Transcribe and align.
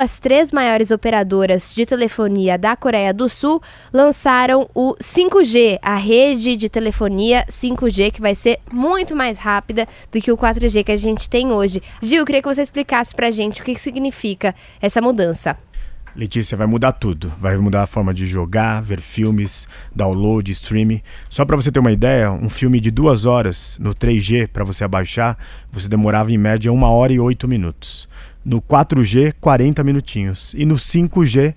As 0.00 0.20
três 0.20 0.52
maiores 0.52 0.92
operadoras 0.92 1.74
de 1.74 1.84
telefonia 1.84 2.56
da 2.56 2.76
Coreia 2.76 3.12
do 3.12 3.28
Sul 3.28 3.60
lançaram 3.92 4.70
o 4.72 4.94
5G, 4.94 5.80
a 5.82 5.96
rede 5.96 6.54
de 6.54 6.68
telefonia 6.68 7.44
5G, 7.50 8.12
que 8.12 8.20
vai 8.20 8.32
ser 8.32 8.60
muito 8.72 9.16
mais 9.16 9.40
rápida 9.40 9.88
do 10.12 10.20
que 10.20 10.30
o 10.30 10.38
4G 10.38 10.84
que 10.84 10.92
a 10.92 10.96
gente 10.96 11.28
tem 11.28 11.50
hoje. 11.50 11.82
Gil, 12.00 12.24
queria 12.24 12.40
que 12.40 12.46
você 12.46 12.62
explicasse 12.62 13.12
pra 13.12 13.32
gente 13.32 13.60
o 13.60 13.64
que 13.64 13.76
significa 13.76 14.54
essa 14.80 15.00
mudança. 15.00 15.58
Letícia, 16.14 16.56
vai 16.56 16.68
mudar 16.68 16.92
tudo. 16.92 17.32
Vai 17.40 17.56
mudar 17.56 17.82
a 17.82 17.86
forma 17.86 18.14
de 18.14 18.24
jogar, 18.24 18.80
ver 18.80 19.00
filmes, 19.00 19.68
download, 19.92 20.48
streaming. 20.52 21.02
Só 21.28 21.44
para 21.44 21.56
você 21.56 21.72
ter 21.72 21.80
uma 21.80 21.90
ideia, 21.90 22.30
um 22.30 22.48
filme 22.48 22.78
de 22.78 22.92
duas 22.92 23.26
horas 23.26 23.76
no 23.80 23.92
3G 23.92 24.46
para 24.46 24.62
você 24.62 24.84
abaixar, 24.84 25.36
você 25.72 25.88
demorava 25.88 26.30
em 26.30 26.38
média 26.38 26.72
uma 26.72 26.88
hora 26.88 27.12
e 27.12 27.18
oito 27.18 27.48
minutos. 27.48 28.08
No 28.44 28.62
4G, 28.62 29.34
40 29.40 29.84
minutinhos. 29.84 30.54
E 30.56 30.64
no 30.64 30.76
5G, 30.76 31.54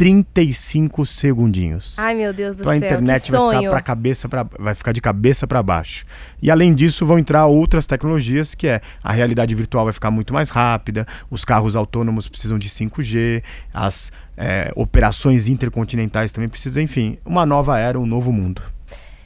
35 0.00 1.04
segundinhos. 1.04 1.98
Ai, 1.98 2.14
meu 2.14 2.32
Deus 2.32 2.56
do 2.56 2.62
então, 2.62 2.72
céu. 2.72 2.72
a 2.72 2.76
internet 2.78 3.30
vai 3.30 3.58
ficar, 3.58 3.70
pra 3.70 3.82
cabeça 3.82 4.28
pra, 4.30 4.46
vai 4.58 4.74
ficar 4.74 4.92
de 4.92 5.00
cabeça 5.02 5.46
para 5.46 5.62
baixo. 5.62 6.06
E 6.40 6.50
além 6.50 6.74
disso, 6.74 7.04
vão 7.04 7.18
entrar 7.18 7.44
outras 7.44 7.86
tecnologias, 7.86 8.54
que 8.54 8.66
é 8.66 8.80
a 9.04 9.12
realidade 9.12 9.54
virtual 9.54 9.84
vai 9.84 9.92
ficar 9.92 10.10
muito 10.10 10.32
mais 10.32 10.48
rápida, 10.48 11.06
os 11.30 11.44
carros 11.44 11.76
autônomos 11.76 12.28
precisam 12.28 12.58
de 12.58 12.70
5G, 12.70 13.42
as 13.74 14.10
é, 14.38 14.72
operações 14.74 15.46
intercontinentais 15.48 16.32
também 16.32 16.48
precisam, 16.48 16.82
enfim, 16.82 17.18
uma 17.22 17.44
nova 17.44 17.78
era, 17.78 18.00
um 18.00 18.06
novo 18.06 18.32
mundo 18.32 18.62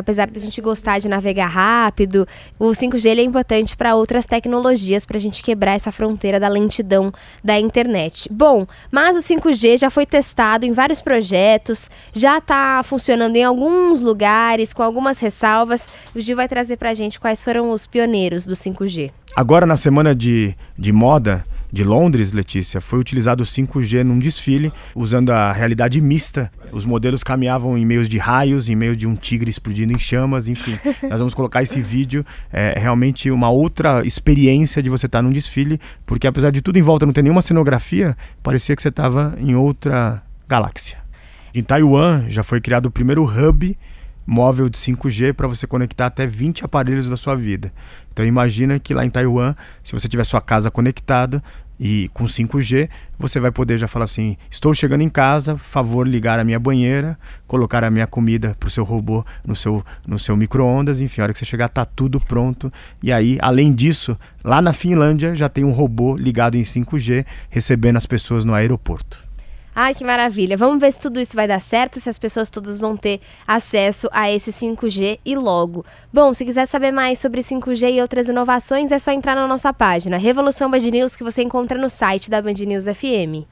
apesar 0.00 0.30
da 0.30 0.40
gente 0.40 0.60
gostar 0.60 0.98
de 0.98 1.08
navegar 1.08 1.46
rápido, 1.46 2.26
o 2.58 2.66
5G 2.66 3.18
é 3.18 3.22
importante 3.22 3.76
para 3.76 3.94
outras 3.94 4.26
tecnologias, 4.26 5.04
para 5.04 5.16
a 5.16 5.20
gente 5.20 5.42
quebrar 5.42 5.74
essa 5.74 5.92
fronteira 5.92 6.38
da 6.38 6.48
lentidão 6.48 7.12
da 7.42 7.58
internet. 7.58 8.28
Bom, 8.30 8.66
mas 8.90 9.16
o 9.16 9.20
5G 9.20 9.78
já 9.78 9.90
foi 9.90 10.06
testado 10.06 10.66
em 10.66 10.72
vários 10.72 11.00
projetos, 11.00 11.90
já 12.12 12.38
está 12.38 12.82
funcionando 12.82 13.36
em 13.36 13.44
alguns 13.44 14.00
lugares, 14.00 14.72
com 14.72 14.82
algumas 14.82 15.20
ressalvas. 15.20 15.88
O 16.14 16.20
Gil 16.20 16.36
vai 16.36 16.48
trazer 16.48 16.76
para 16.76 16.90
a 16.90 16.94
gente 16.94 17.20
quais 17.20 17.42
foram 17.42 17.70
os 17.70 17.86
pioneiros 17.86 18.46
do 18.46 18.54
5G. 18.54 19.10
Agora, 19.34 19.66
na 19.66 19.76
semana 19.76 20.14
de, 20.14 20.56
de 20.78 20.92
moda, 20.92 21.44
de 21.76 21.84
Londres, 21.84 22.32
Letícia, 22.32 22.80
foi 22.80 22.98
utilizado 22.98 23.42
o 23.42 23.46
5G 23.46 24.02
num 24.02 24.18
desfile 24.18 24.72
usando 24.94 25.28
a 25.30 25.52
realidade 25.52 26.00
mista. 26.00 26.50
Os 26.72 26.86
modelos 26.86 27.22
caminhavam 27.22 27.76
em 27.76 27.84
meio 27.84 28.08
de 28.08 28.16
raios, 28.16 28.66
em 28.70 28.74
meio 28.74 28.96
de 28.96 29.06
um 29.06 29.14
tigre 29.14 29.50
explodindo 29.50 29.92
em 29.92 29.98
chamas, 29.98 30.48
enfim. 30.48 30.78
Nós 31.06 31.18
vamos 31.18 31.34
colocar 31.34 31.62
esse 31.62 31.82
vídeo, 31.82 32.24
é 32.50 32.78
realmente 32.78 33.30
uma 33.30 33.50
outra 33.50 34.04
experiência 34.06 34.82
de 34.82 34.88
você 34.88 35.04
estar 35.04 35.20
num 35.20 35.30
desfile, 35.30 35.78
porque 36.06 36.26
apesar 36.26 36.50
de 36.50 36.62
tudo 36.62 36.78
em 36.78 36.82
volta 36.82 37.04
não 37.04 37.12
ter 37.12 37.22
nenhuma 37.22 37.42
cenografia, 37.42 38.16
parecia 38.42 38.74
que 38.74 38.80
você 38.80 38.88
estava 38.88 39.36
em 39.38 39.54
outra 39.54 40.22
galáxia. 40.48 40.96
Em 41.54 41.62
Taiwan 41.62 42.24
já 42.28 42.42
foi 42.42 42.58
criado 42.58 42.86
o 42.86 42.90
primeiro 42.90 43.22
hub 43.22 43.76
móvel 44.26 44.68
de 44.68 44.76
5G 44.76 45.32
para 45.32 45.46
você 45.46 45.66
conectar 45.66 46.06
até 46.06 46.26
20 46.26 46.64
aparelhos 46.64 47.08
da 47.08 47.16
sua 47.16 47.36
vida. 47.36 47.72
Então 48.12 48.26
imagina 48.26 48.78
que 48.78 48.92
lá 48.92 49.04
em 49.04 49.10
Taiwan, 49.10 49.54
se 49.84 49.92
você 49.92 50.08
tiver 50.08 50.24
sua 50.24 50.40
casa 50.40 50.70
conectada 50.70 51.42
e 51.78 52.08
com 52.14 52.24
5G, 52.24 52.88
você 53.18 53.38
vai 53.40 53.50
poder 53.50 53.78
já 53.78 53.86
falar 53.86 54.04
assim: 54.04 54.36
"Estou 54.50 54.74
chegando 54.74 55.02
em 55.02 55.08
casa, 55.08 55.56
favor 55.58 56.06
ligar 56.06 56.38
a 56.38 56.44
minha 56.44 56.58
banheira, 56.58 57.18
colocar 57.46 57.84
a 57.84 57.90
minha 57.90 58.06
comida 58.06 58.56
para 58.58 58.66
o 58.66 58.70
seu 58.70 58.84
robô 58.84 59.24
no 59.46 59.54
seu 59.54 59.84
no 60.06 60.18
seu 60.18 60.36
micro-ondas, 60.36 61.00
enfim, 61.00 61.20
a 61.20 61.24
hora 61.24 61.32
que 61.32 61.38
você 61.38 61.44
chegar 61.44 61.68
tá 61.68 61.84
tudo 61.84 62.20
pronto". 62.20 62.72
E 63.02 63.12
aí, 63.12 63.38
além 63.40 63.72
disso, 63.72 64.16
lá 64.44 64.62
na 64.62 64.72
Finlândia 64.72 65.34
já 65.34 65.48
tem 65.48 65.64
um 65.64 65.72
robô 65.72 66.16
ligado 66.16 66.56
em 66.56 66.62
5G 66.62 67.24
recebendo 67.50 67.96
as 67.96 68.06
pessoas 68.06 68.44
no 68.44 68.54
aeroporto. 68.54 69.25
Ai, 69.78 69.94
que 69.94 70.02
maravilha. 70.02 70.56
Vamos 70.56 70.80
ver 70.80 70.90
se 70.90 70.98
tudo 70.98 71.20
isso 71.20 71.36
vai 71.36 71.46
dar 71.46 71.60
certo, 71.60 72.00
se 72.00 72.08
as 72.08 72.18
pessoas 72.18 72.48
todas 72.48 72.78
vão 72.78 72.96
ter 72.96 73.20
acesso 73.46 74.08
a 74.10 74.32
esse 74.32 74.50
5G 74.50 75.18
e 75.22 75.36
logo. 75.36 75.84
Bom, 76.10 76.32
se 76.32 76.46
quiser 76.46 76.64
saber 76.64 76.92
mais 76.92 77.18
sobre 77.18 77.42
5G 77.42 77.92
e 77.92 78.00
outras 78.00 78.26
inovações, 78.26 78.90
é 78.90 78.98
só 78.98 79.12
entrar 79.12 79.34
na 79.34 79.46
nossa 79.46 79.74
página 79.74 80.16
Revolução 80.16 80.70
Band 80.70 80.78
News 80.78 81.14
que 81.14 81.22
você 81.22 81.42
encontra 81.42 81.78
no 81.78 81.90
site 81.90 82.30
da 82.30 82.40
Band 82.40 82.54
News 82.54 82.86
FM. 82.86 83.44